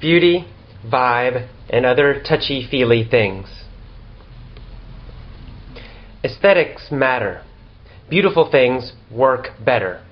beauty, 0.00 0.46
vibe, 0.86 1.48
and 1.70 1.84
other 1.84 2.22
touchy 2.22 2.66
feely 2.68 3.06
things. 3.08 3.46
Aesthetics 6.24 6.90
matter. 6.90 7.42
Beautiful 8.08 8.50
things 8.50 8.92
work 9.10 9.48
better. 9.64 10.02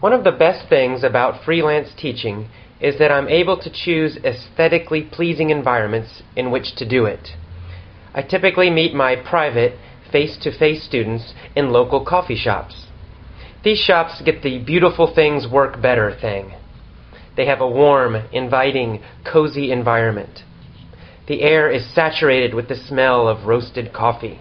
One 0.00 0.12
of 0.12 0.24
the 0.24 0.32
best 0.32 0.68
things 0.68 1.04
about 1.04 1.44
freelance 1.44 1.90
teaching 1.96 2.48
is 2.80 2.98
that 2.98 3.12
I'm 3.12 3.28
able 3.28 3.56
to 3.58 3.70
choose 3.70 4.18
aesthetically 4.24 5.02
pleasing 5.02 5.50
environments 5.50 6.22
in 6.34 6.50
which 6.50 6.74
to 6.76 6.88
do 6.88 7.04
it. 7.04 7.28
I 8.12 8.22
typically 8.22 8.70
meet 8.70 8.94
my 8.94 9.14
private, 9.14 9.78
face 10.10 10.36
to 10.42 10.56
face 10.56 10.82
students 10.82 11.32
in 11.54 11.70
local 11.70 12.04
coffee 12.04 12.36
shops. 12.36 12.86
These 13.62 13.78
shops 13.78 14.20
get 14.24 14.42
the 14.42 14.58
beautiful 14.58 15.14
things 15.14 15.46
work 15.46 15.80
better 15.80 16.12
thing. 16.20 16.54
They 17.36 17.46
have 17.46 17.60
a 17.60 17.68
warm, 17.68 18.16
inviting, 18.32 19.02
cozy 19.24 19.72
environment. 19.72 20.44
The 21.26 21.42
air 21.42 21.70
is 21.70 21.94
saturated 21.94 22.52
with 22.54 22.68
the 22.68 22.76
smell 22.76 23.28
of 23.28 23.46
roasted 23.46 23.92
coffee. 23.92 24.40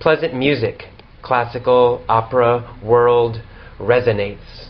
Pleasant 0.00 0.34
music, 0.34 0.88
classical, 1.22 2.04
opera, 2.08 2.76
world, 2.82 3.42
resonates. 3.78 4.68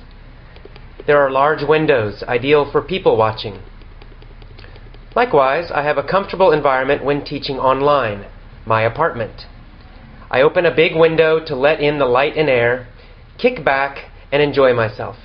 There 1.06 1.19
are 1.19 1.30
large 1.30 1.62
windows, 1.66 2.23
ideal 2.28 2.70
for 2.70 2.83
people 2.83 3.16
watching. 3.16 3.61
Likewise, 5.17 5.70
I 5.75 5.83
have 5.83 5.98
a 5.98 6.05
comfortable 6.05 6.53
environment 6.53 7.05
when 7.05 7.25
teaching 7.25 7.59
online, 7.59 8.27
my 8.64 8.83
apartment. 8.83 9.47
I 10.30 10.42
open 10.42 10.67
a 10.67 10.75
big 10.75 10.95
window 10.95 11.45
to 11.47 11.56
let 11.56 11.80
in 11.80 11.98
the 11.98 12.05
light 12.05 12.37
and 12.37 12.48
air, 12.48 12.87
kick 13.39 13.64
back, 13.64 14.11
and 14.30 14.41
enjoy 14.41 14.73
myself. 14.73 15.17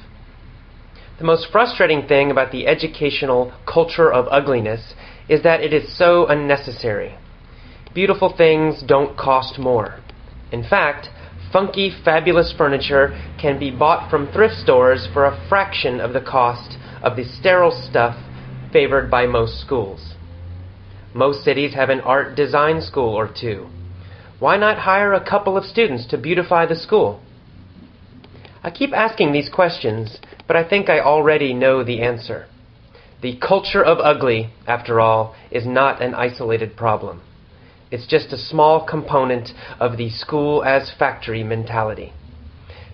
The 1.17 1.23
most 1.23 1.49
frustrating 1.49 2.07
thing 2.07 2.29
about 2.29 2.51
the 2.51 2.67
educational 2.67 3.53
culture 3.65 4.11
of 4.11 4.27
ugliness 4.29 4.93
is 5.29 5.43
that 5.43 5.61
it 5.61 5.73
is 5.73 5.97
so 5.97 6.27
unnecessary. 6.27 7.17
Beautiful 7.93 8.35
things 8.35 8.83
don't 8.83 9.17
cost 9.17 9.57
more. 9.57 9.95
In 10.51 10.61
fact, 10.61 11.09
funky, 11.53 11.89
fabulous 12.03 12.51
furniture 12.51 13.17
can 13.39 13.57
be 13.57 13.71
bought 13.71 14.09
from 14.09 14.27
thrift 14.27 14.55
stores 14.55 15.07
for 15.13 15.23
a 15.23 15.47
fraction 15.47 16.01
of 16.01 16.11
the 16.11 16.19
cost 16.19 16.77
of 17.01 17.15
the 17.15 17.23
sterile 17.23 17.71
stuff 17.71 18.17
favored 18.73 19.09
by 19.09 19.25
most 19.25 19.61
schools. 19.61 20.15
Most 21.13 21.45
cities 21.45 21.75
have 21.75 21.89
an 21.89 22.01
art 22.01 22.35
design 22.35 22.81
school 22.81 23.13
or 23.13 23.29
two. 23.33 23.67
Why 24.39 24.57
not 24.57 24.79
hire 24.79 25.13
a 25.13 25.23
couple 25.23 25.55
of 25.55 25.63
students 25.63 26.05
to 26.07 26.17
beautify 26.17 26.65
the 26.65 26.75
school? 26.75 27.21
I 28.65 28.71
keep 28.71 28.93
asking 28.93 29.31
these 29.31 29.47
questions 29.47 30.17
but 30.47 30.55
I 30.55 30.67
think 30.67 30.89
I 30.89 30.99
already 30.99 31.53
know 31.53 31.83
the 31.83 32.01
answer. 32.01 32.47
The 33.21 33.37
culture 33.37 33.83
of 33.83 33.99
ugly, 33.99 34.49
after 34.65 34.99
all, 34.99 35.35
is 35.51 35.67
not 35.67 36.01
an 36.01 36.15
isolated 36.15 36.75
problem. 36.75 37.21
It's 37.91 38.07
just 38.07 38.33
a 38.33 38.39
small 38.39 38.83
component 38.83 39.51
of 39.79 39.97
the 39.97 40.09
school 40.09 40.63
as 40.63 40.91
factory 40.97 41.43
mentality. 41.43 42.11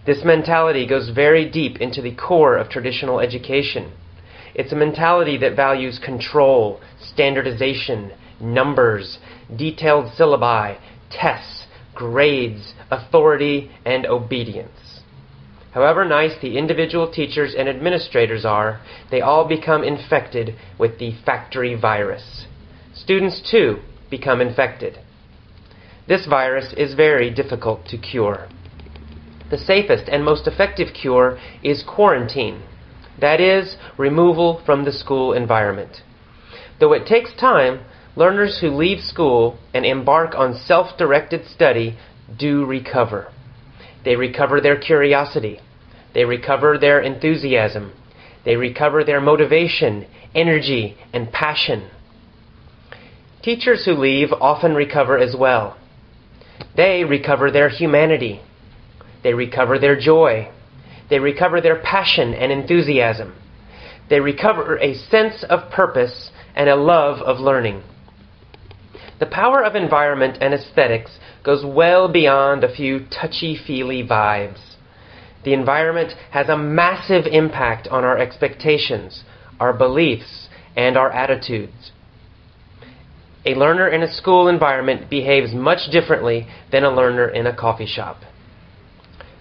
This 0.05 0.25
mentality 0.25 0.86
goes 0.86 1.09
very 1.09 1.49
deep 1.49 1.80
into 1.80 2.02
the 2.02 2.16
core 2.16 2.58
of 2.58 2.69
traditional 2.69 3.22
education. 3.22 3.94
It's 4.53 4.73
a 4.73 4.75
mentality 4.75 5.38
that 5.38 5.55
values 5.55 5.99
control, 6.03 6.81
standardization, 6.99 8.11
numbers, 8.42 9.19
detailed 9.55 10.11
syllabi, 10.17 10.77
tests, 11.09 11.66
grades, 11.95 12.73
authority, 12.92 13.72
and 13.86 14.05
obedience. 14.05 15.01
However 15.73 16.03
nice 16.03 16.38
the 16.41 16.58
individual 16.58 17.11
teachers 17.11 17.55
and 17.58 17.69
administrators 17.69 18.45
are, 18.45 18.81
they 19.09 19.22
all 19.22 19.45
become 19.45 19.83
infected 19.83 20.55
with 20.77 21.00
the 21.00 21.14
factory 21.25 21.75
virus. 21.75 22.45
Students, 22.94 23.41
too, 23.50 23.80
become 24.09 24.42
infected. 24.42 24.99
This 26.08 26.25
virus 26.25 26.73
is 26.73 26.94
very 26.94 27.30
difficult 27.30 27.86
to 27.87 27.98
cure. 27.98 28.49
The 29.49 29.58
safest 29.58 30.10
and 30.10 30.26
most 30.26 30.48
effective 30.48 30.93
cure 30.93 31.37
is 31.64 31.83
quarantine. 31.83 32.64
That 33.20 33.39
is, 33.39 33.77
removal 33.98 34.61
from 34.65 34.83
the 34.83 34.92
school 34.92 35.33
environment. 35.33 36.02
Though 36.80 36.93
it 36.93 37.05
takes 37.05 37.33
time, 37.36 37.81
learners 38.15 38.60
who 38.60 38.70
leave 38.70 39.02
school 39.02 39.58
and 39.73 39.86
embark 39.86 40.36
on 40.36 40.55
self 40.55 40.98
directed 40.98 41.45
study 41.45 41.98
do 42.37 42.65
recover. 42.65 43.31
They 44.04 44.16
recover 44.16 44.62
their 44.62 44.80
curiosity. 44.80 45.60
They 46.14 46.26
recover 46.26 46.78
their 46.78 47.00
enthusiasm. 47.00 47.94
They 48.44 48.56
recover 48.56 49.04
their 49.04 49.22
motivation, 49.22 50.08
energy, 50.34 50.98
and 51.14 51.32
passion. 51.32 51.89
Teachers 53.44 53.86
who 53.86 53.94
leave 53.94 54.34
often 54.34 54.76
recover 54.76 55.17
as 55.17 55.36
well. 55.36 55.78
They 56.76 57.04
recover 57.04 57.52
their 57.52 57.70
humanity. 57.70 58.42
They 59.23 59.34
recover 59.34 59.80
their 59.80 60.00
joy. 60.00 60.50
They 61.10 61.20
recover 61.20 61.61
their 61.61 61.82
passion 61.82 62.34
and 62.34 62.52
enthusiasm. 62.52 63.36
They 64.10 64.20
recover 64.20 64.78
a 64.78 64.95
sense 64.95 65.44
of 65.44 65.72
purpose 65.72 66.32
and 66.56 66.70
a 66.70 66.76
love 66.76 67.20
of 67.20 67.40
learning. 67.40 67.84
The 69.21 69.27
power 69.27 69.64
of 69.64 69.76
environment 69.76 70.39
and 70.42 70.52
aesthetics 70.52 71.20
goes 71.43 71.64
well 71.64 72.08
beyond 72.08 72.64
a 72.64 72.76
few 72.76 73.05
touchy 73.11 73.55
feely 73.55 74.04
vibes. 74.04 74.59
The 75.43 75.54
environment 75.54 76.14
has 76.32 76.49
a 76.49 76.58
massive 76.58 77.27
impact 77.27 77.87
on 77.89 78.04
our 78.04 78.17
expectations, 78.17 79.23
our 79.60 79.73
beliefs, 79.73 80.49
and 80.76 80.98
our 80.98 81.11
attitudes. 81.11 81.92
A 83.45 83.54
learner 83.54 83.87
in 83.87 84.02
a 84.02 84.11
school 84.11 84.48
environment 84.48 85.08
behaves 85.08 85.54
much 85.54 85.92
differently 85.92 86.48
than 86.71 86.83
a 86.83 86.89
learner 86.89 87.30
in 87.30 87.45
a 87.45 87.55
coffee 87.55 87.86
shop. 87.86 88.21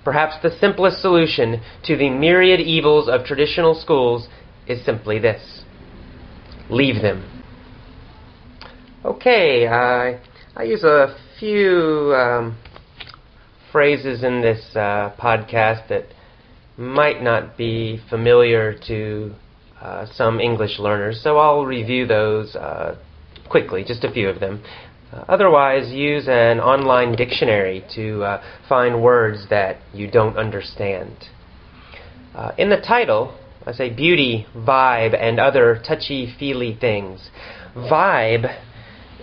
Perhaps 0.04 0.42
the 0.42 0.54
simplest 0.58 1.00
solution 1.00 1.62
to 1.84 1.96
the 1.96 2.10
myriad 2.10 2.60
evils 2.60 3.08
of 3.08 3.24
traditional 3.24 3.74
schools 3.74 4.28
is 4.66 4.84
simply 4.84 5.18
this 5.18 5.64
leave 6.68 7.00
them. 7.00 7.39
Okay, 9.02 9.66
I, 9.66 10.20
I 10.54 10.64
use 10.64 10.84
a 10.84 11.16
few 11.38 12.12
um, 12.14 12.58
phrases 13.72 14.22
in 14.22 14.42
this 14.42 14.60
uh, 14.76 15.14
podcast 15.18 15.88
that 15.88 16.04
might 16.76 17.22
not 17.22 17.56
be 17.56 17.98
familiar 18.10 18.78
to 18.88 19.32
uh, 19.80 20.04
some 20.12 20.38
English 20.38 20.78
learners, 20.78 21.18
so 21.24 21.38
I'll 21.38 21.64
review 21.64 22.06
those 22.06 22.54
uh, 22.54 22.98
quickly, 23.48 23.84
just 23.84 24.04
a 24.04 24.12
few 24.12 24.28
of 24.28 24.38
them. 24.38 24.62
Uh, 25.10 25.24
otherwise, 25.28 25.90
use 25.90 26.28
an 26.28 26.60
online 26.60 27.16
dictionary 27.16 27.82
to 27.94 28.22
uh, 28.22 28.42
find 28.68 29.02
words 29.02 29.46
that 29.48 29.78
you 29.94 30.10
don't 30.10 30.36
understand. 30.36 31.24
Uh, 32.34 32.52
in 32.58 32.68
the 32.68 32.82
title, 32.82 33.34
I 33.64 33.72
say 33.72 33.88
beauty, 33.88 34.46
vibe, 34.54 35.18
and 35.18 35.40
other 35.40 35.80
touchy 35.82 36.34
feely 36.38 36.76
things. 36.78 37.30
Vibe 37.74 38.60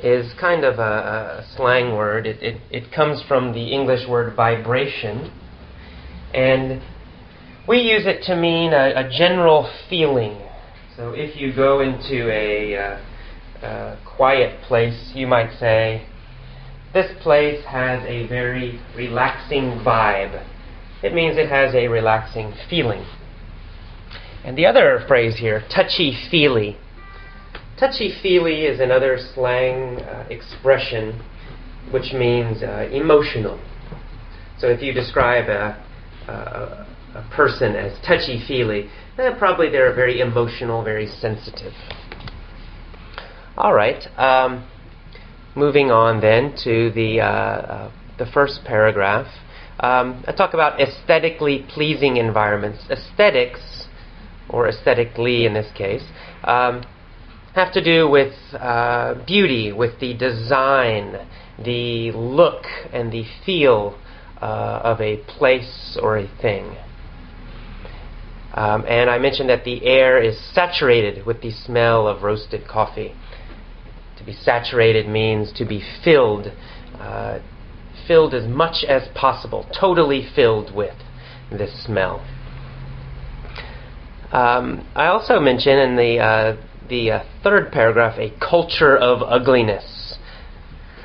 is 0.03 0.33
kind 0.39 0.63
of 0.63 0.79
a, 0.79 1.43
a 1.43 1.47
slang 1.55 1.95
word. 1.95 2.25
It, 2.25 2.41
it, 2.41 2.61
it 2.71 2.91
comes 2.91 3.21
from 3.27 3.53
the 3.53 3.71
English 3.73 4.07
word 4.07 4.35
vibration, 4.35 5.31
and 6.33 6.81
we 7.67 7.79
use 7.79 8.05
it 8.05 8.23
to 8.23 8.35
mean 8.35 8.73
a, 8.73 9.05
a 9.05 9.09
general 9.09 9.71
feeling. 9.89 10.37
So 10.95 11.11
if 11.11 11.39
you 11.39 11.53
go 11.53 11.81
into 11.81 12.31
a, 12.31 12.75
uh, 12.75 12.99
a 13.61 13.99
quiet 14.05 14.61
place, 14.63 15.11
you 15.13 15.27
might 15.27 15.57
say, 15.59 16.07
This 16.93 17.11
place 17.21 17.63
has 17.65 18.03
a 18.07 18.27
very 18.27 18.79
relaxing 18.95 19.81
vibe. 19.85 20.43
It 21.03 21.13
means 21.13 21.37
it 21.37 21.49
has 21.49 21.75
a 21.75 21.87
relaxing 21.87 22.53
feeling. 22.69 23.05
And 24.43 24.57
the 24.57 24.65
other 24.65 25.03
phrase 25.07 25.37
here, 25.37 25.63
touchy 25.69 26.17
feely, 26.31 26.77
Touchy 27.79 28.11
feely 28.21 28.65
is 28.65 28.79
another 28.79 29.17
slang 29.35 30.01
uh, 30.01 30.25
expression 30.29 31.21
which 31.91 32.11
means 32.13 32.63
uh, 32.63 32.89
emotional. 32.91 33.59
So 34.57 34.67
if 34.67 34.81
you 34.81 34.93
describe 34.93 35.47
a, 35.47 35.85
a, 36.27 36.87
a 37.19 37.29
person 37.35 37.75
as 37.75 37.93
touchy 38.05 38.43
feely, 38.47 38.89
then 39.15 39.37
probably 39.37 39.69
they're 39.69 39.93
very 39.93 40.19
emotional, 40.19 40.83
very 40.83 41.07
sensitive. 41.07 41.73
All 43.55 43.73
right. 43.73 44.03
Um, 44.17 44.67
moving 45.55 45.91
on 45.91 46.19
then 46.19 46.55
to 46.63 46.91
the, 46.91 47.21
uh, 47.21 47.25
uh 47.25 47.91
the 48.17 48.25
first 48.25 48.61
paragraph. 48.65 49.27
Um, 49.79 50.23
I 50.27 50.31
talk 50.31 50.55
about 50.55 50.81
aesthetically 50.81 51.65
pleasing 51.69 52.17
environments. 52.17 52.83
Aesthetics, 52.89 53.87
or 54.49 54.67
aesthetically 54.67 55.45
in 55.45 55.53
this 55.53 55.71
case, 55.75 56.03
um, 56.43 56.83
have 57.57 57.73
to 57.73 57.83
do 57.83 58.07
with 58.07 58.35
uh, 58.53 59.15
beauty, 59.25 59.71
with 59.73 59.99
the 59.99 60.13
design, 60.13 61.27
the 61.57 62.11
look, 62.11 62.65
and 62.93 63.11
the 63.11 63.25
feel 63.45 63.97
uh, 64.39 64.81
of 64.83 65.01
a 65.01 65.17
place 65.17 65.97
or 65.99 66.19
a 66.19 66.27
thing. 66.39 66.77
Um, 68.53 68.85
and 68.87 69.09
I 69.09 69.17
mentioned 69.17 69.49
that 69.49 69.63
the 69.65 69.83
air 69.85 70.21
is 70.21 70.39
saturated 70.53 71.25
with 71.25 71.41
the 71.41 71.49
smell 71.49 72.07
of 72.07 72.21
roasted 72.21 72.67
coffee. 72.67 73.15
To 74.17 74.23
be 74.23 74.33
saturated 74.33 75.07
means 75.07 75.51
to 75.53 75.65
be 75.65 75.83
filled, 76.03 76.51
uh, 76.99 77.39
filled 78.07 78.35
as 78.35 78.47
much 78.47 78.83
as 78.83 79.07
possible, 79.15 79.67
totally 79.79 80.27
filled 80.35 80.75
with 80.75 80.95
this 81.51 81.83
smell. 81.83 82.23
Um, 84.31 84.87
I 84.93 85.07
also 85.07 85.39
mentioned 85.39 85.79
in 85.79 85.95
the 85.95 86.19
uh, 86.19 86.66
the 86.89 87.11
uh, 87.11 87.23
third 87.43 87.71
paragraph 87.71 88.17
a 88.17 88.31
culture 88.39 88.97
of 88.97 89.21
ugliness. 89.23 90.17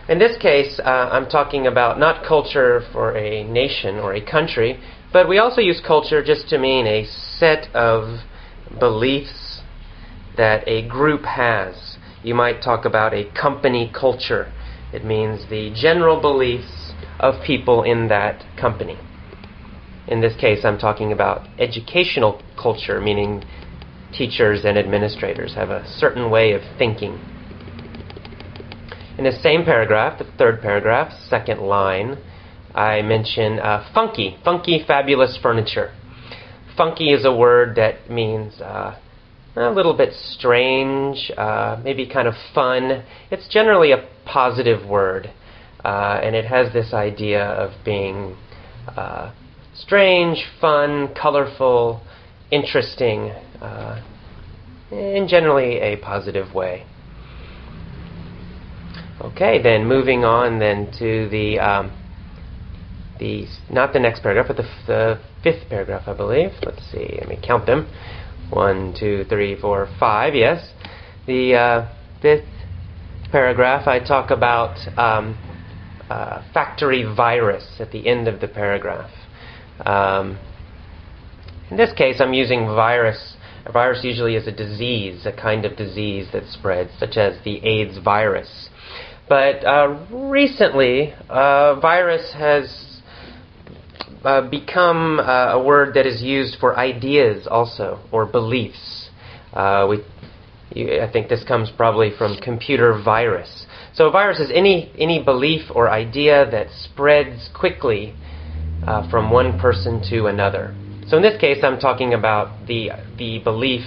In 0.09 0.19
this 0.19 0.37
case, 0.37 0.81
uh, 0.81 0.89
I'm 1.13 1.29
talking 1.29 1.67
about 1.67 1.99
not 1.99 2.25
culture 2.27 2.83
for 2.93 3.17
a 3.17 3.45
nation 3.45 3.97
or 3.97 4.15
a 4.15 4.21
country, 4.21 4.81
but 5.13 5.29
we 5.29 5.39
also 5.39 5.61
use 5.61 5.81
culture 5.87 6.23
just 6.25 6.49
to 6.49 6.59
mean 6.59 6.87
a 6.87 7.05
set 7.05 7.73
of 7.75 8.21
beliefs 8.79 9.61
that 10.37 10.67
a 10.67 10.87
group 10.89 11.25
has. 11.25 11.97
You 12.23 12.35
might 12.35 12.63
talk 12.63 12.85
about 12.85 13.15
a 13.15 13.31
company 13.33 13.93
culture. 13.95 14.53
It 14.93 15.05
means 15.05 15.49
the 15.49 15.73
general 15.75 16.21
beliefs 16.21 16.93
of 17.21 17.43
people 17.45 17.83
in 17.83 18.09
that 18.09 18.45
company. 18.61 18.99
In 20.09 20.21
this 20.21 20.35
case, 20.39 20.65
I'm 20.65 20.79
talking 20.79 21.13
about 21.13 21.49
educational 21.59 22.43
culture, 22.61 23.01
meaning 23.01 23.45
teachers 24.13 24.65
and 24.65 24.79
administrators 24.79 25.55
have 25.55 25.71
a 25.71 25.87
certain 25.87 26.31
way 26.31 26.53
of 26.53 26.63
thinking. 26.79 27.21
In 29.19 29.25
the 29.25 29.33
same 29.33 29.65
paragraph, 29.65 30.19
the 30.19 30.25
third 30.39 30.61
paragraph, 30.61 31.13
second 31.29 31.61
line, 31.61 32.19
I 32.75 33.03
mention 33.03 33.59
uh, 33.59 33.89
funky, 33.93 34.39
funky, 34.45 34.85
fabulous 34.87 35.39
furniture. 35.43 35.93
Funky 36.77 37.13
is 37.13 37.25
a 37.25 37.35
word 37.35 37.77
that 37.77 38.11
means 38.11 38.61
uh, 38.61 38.99
a 39.57 39.71
little 39.71 39.95
bit 39.95 40.15
strange, 40.15 41.31
uh, 41.37 41.81
maybe 41.85 42.07
kind 42.07 42.27
of 42.27 42.35
fun. 42.55 43.05
It's 43.31 43.47
generally 43.49 43.93
a 43.93 44.09
positive 44.25 44.89
word, 44.89 45.31
uh, 45.85 46.21
and 46.23 46.35
it 46.35 46.47
has 46.47 46.73
this 46.73 46.95
idea 46.95 47.45
of 47.45 47.73
being 47.85 48.37
uh, 48.89 49.33
strange, 49.75 50.45
fun, 50.61 51.15
colorful, 51.15 52.01
interesting, 52.51 53.33
uh, 53.63 54.01
in 54.91 55.29
generally 55.29 55.79
a 55.79 55.97
positive 55.97 56.55
way. 56.55 56.85
Okay, 59.21 59.63
then 59.63 59.87
moving 59.87 60.25
on 60.25 60.59
then 60.59 60.91
to 60.99 61.29
the 61.29 61.59
um, 61.59 61.93
the 63.19 63.47
not 63.71 63.93
the 63.93 64.01
next 64.01 64.21
paragraph, 64.23 64.49
but 64.49 64.57
the, 64.57 64.69
the 64.87 65.21
fifth 65.43 65.69
paragraph, 65.69 66.09
I 66.09 66.15
believe. 66.15 66.51
Let's 66.65 66.83
see. 66.91 67.17
Let 67.19 67.29
me 67.29 67.39
count 67.41 67.67
them. 67.67 67.89
One, 68.51 68.95
two, 68.99 69.25
three, 69.29 69.59
four, 69.59 69.89
five. 69.99 70.35
Yes, 70.35 70.73
the 71.27 71.55
uh, 71.55 71.95
fifth 72.21 72.49
paragraph. 73.31 73.87
I 73.87 74.01
talk 74.01 74.31
about 74.31 74.77
um, 74.99 75.39
uh, 76.11 76.43
factory 76.53 77.05
virus 77.05 77.77
at 77.79 77.93
the 77.93 78.07
end 78.07 78.29
of 78.29 78.41
the 78.41 78.49
paragraph. 78.49 79.11
Um, 79.87 80.39
in 81.71 81.77
this 81.77 81.93
case, 81.97 82.17
I'm 82.21 82.35
using 82.35 82.67
virus. 82.67 83.37
A 83.65 83.73
virus 83.73 84.03
usually 84.03 84.35
is 84.35 84.47
a 84.47 84.53
disease, 84.53 85.25
a 85.25 85.33
kind 85.33 85.65
of 85.65 85.77
disease 85.77 86.29
that 86.33 86.47
spreads, 86.49 86.91
such 86.99 87.17
as 87.17 87.43
the 87.45 87.65
AIDS 87.65 87.99
virus. 87.99 88.69
But 89.29 89.65
uh, 89.65 89.99
recently, 90.11 91.15
uh, 91.29 91.79
virus 91.81 92.33
has 92.37 93.01
uh, 94.25 94.49
become 94.51 95.21
uh, 95.21 95.53
a 95.53 95.63
word 95.63 95.95
that 95.95 96.07
is 96.07 96.23
used 96.23 96.59
for 96.59 96.77
ideas 96.77 97.47
also, 97.47 98.01
or 98.11 98.27
beliefs. 98.27 99.11
Uh, 99.53 99.87
we, 99.89 101.01
I 101.01 101.09
think 101.13 101.29
this 101.29 101.45
comes 101.45 101.71
probably 101.77 102.11
from 102.17 102.37
computer 102.39 103.01
virus. 103.03 103.67
So 103.95 104.09
a 104.09 104.11
virus 104.11 104.41
is 104.41 104.51
any, 104.53 104.93
any 104.99 105.23
belief 105.23 105.71
or 105.75 105.91
idea 105.91 106.51
that 106.51 106.69
spreads 106.71 107.49
quickly 107.55 108.15
uh, 108.87 109.09
from 109.11 109.31
one 109.31 109.59
person 109.59 110.03
to 110.11 110.27
another. 110.27 110.75
So 111.09 111.17
in 111.17 111.23
this 111.23 111.41
case, 111.41 111.59
I'm 111.63 111.79
talking 111.79 112.15
about 112.15 112.67
the, 112.67 112.91
the 113.19 113.41
belief 113.41 113.85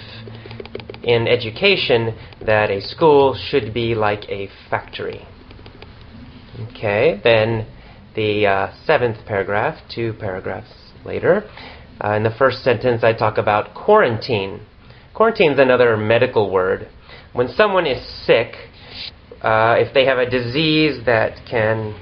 in 1.03 1.27
education 1.27 2.15
that 2.45 2.69
a 2.69 2.81
school 2.81 3.35
should 3.49 3.73
be 3.73 3.95
like 3.95 4.27
a 4.29 4.49
factory. 4.69 5.25
Okay, 6.71 7.19
then 7.23 7.67
the 8.15 8.47
uh, 8.47 8.73
seventh 8.85 9.25
paragraph, 9.25 9.77
two 9.93 10.13
paragraphs 10.19 10.71
later. 11.05 11.49
Uh, 12.03 12.11
in 12.13 12.23
the 12.23 12.33
first 12.37 12.63
sentence, 12.63 13.03
I 13.03 13.13
talk 13.13 13.37
about 13.37 13.73
quarantine. 13.73 14.61
Quarantine 15.13 15.53
is 15.53 15.59
another 15.59 15.95
medical 15.95 16.51
word. 16.51 16.89
When 17.33 17.47
someone 17.49 17.85
is 17.85 18.05
sick, 18.25 18.53
uh, 19.41 19.75
if 19.77 19.93
they 19.93 20.05
have 20.05 20.17
a 20.17 20.29
disease 20.29 21.05
that 21.05 21.45
can 21.49 21.93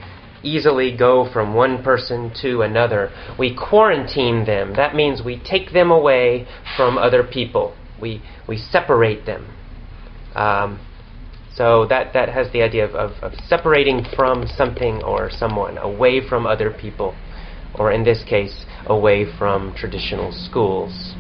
easily 0.44 0.96
go 0.96 1.32
from 1.32 1.54
one 1.54 1.84
person 1.84 2.32
to 2.42 2.62
another. 2.62 3.12
We 3.40 3.56
quarantine 3.56 4.46
them. 4.46 4.74
That 4.76 4.96
means 4.96 5.24
we 5.24 5.40
take 5.40 5.74
them 5.74 5.92
away 5.92 6.48
from 6.78 6.98
other 6.98 7.24
people. 7.24 7.76
We, 8.02 8.22
we 8.48 8.58
separate 8.58 9.26
them. 9.26 9.48
Um, 10.36 10.80
so 11.56 11.86
that, 11.88 12.14
that 12.14 12.30
has 12.30 12.52
the 12.52 12.62
idea 12.64 12.86
of, 12.86 12.96
of, 12.96 13.12
of 13.24 13.34
separating 13.48 14.06
from 14.16 14.48
something 14.48 15.04
or 15.04 15.30
someone, 15.30 15.78
away 15.78 16.28
from 16.28 16.48
other 16.48 16.72
people, 16.72 17.16
or 17.76 17.92
in 17.92 18.04
this 18.04 18.24
case, 18.24 18.66
away 18.88 19.26
from 19.38 19.74
traditional 19.76 20.32
schools. 20.32 21.14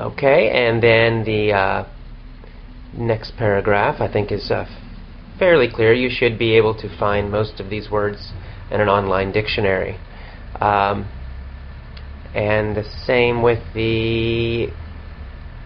Okay, 0.00 0.50
and 0.50 0.82
then 0.82 1.24
the 1.24 1.52
uh, 1.52 1.88
next 2.96 3.36
paragraph 3.36 4.00
I 4.00 4.12
think 4.12 4.30
is 4.30 4.50
uh, 4.50 4.66
fairly 5.38 5.68
clear. 5.72 5.92
You 5.92 6.10
should 6.10 6.38
be 6.38 6.56
able 6.56 6.74
to 6.80 6.98
find 6.98 7.30
most 7.30 7.60
of 7.60 7.70
these 7.70 7.90
words 7.90 8.32
in 8.70 8.80
an 8.80 8.88
online 8.88 9.32
dictionary. 9.32 9.98
Um, 10.60 11.08
and 12.34 12.76
the 12.76 12.84
same 13.06 13.42
with 13.42 13.62
the 13.74 14.68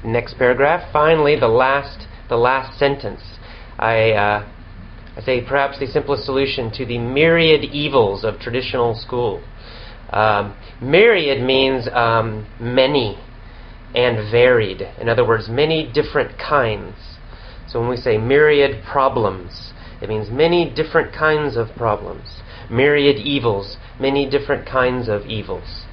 next 0.05 0.37
paragraph. 0.38 0.93
Finally, 0.93 1.38
the 1.41 1.49
last, 1.49 2.06
the 2.29 2.37
last 2.37 2.79
sentence. 2.79 3.23
I, 3.79 4.11
uh, 4.11 4.53
I 5.17 5.20
say 5.23 5.44
perhaps 5.47 5.79
the 5.79 5.87
simplest 5.87 6.25
solution 6.25 6.71
to 6.73 6.85
the 6.85 6.99
myriad 6.99 7.64
evils 7.64 8.25
of 8.25 8.38
traditional 8.38 8.94
school. 8.94 9.43
Um, 10.11 10.56
myriad 10.81 11.43
means 11.43 11.88
um, 11.93 12.47
many 12.61 13.19
and 13.94 14.31
varied. 14.31 14.82
In 15.00 15.09
other 15.09 15.26
words, 15.26 15.49
many 15.49 15.91
different 15.93 16.38
kinds. 16.38 17.18
So 17.69 17.81
when 17.81 17.91
we 17.91 17.97
say 17.97 18.17
myriad 18.17 18.83
problems, 18.85 19.73
it 20.01 20.09
means 20.09 20.31
many 20.31 20.71
different 20.75 21.13
kinds 21.13 21.57
of 21.57 21.75
problems. 21.77 22.43
Myriad 22.71 23.17
evils, 23.17 23.77
many 24.01 24.29
different 24.29 24.67
kinds 24.67 25.09
of 25.09 25.27
evils. 25.27 25.85